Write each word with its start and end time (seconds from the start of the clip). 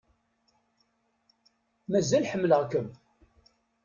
Mazal 1.91 2.27
ḥemmleɣ-kem. 2.31 2.87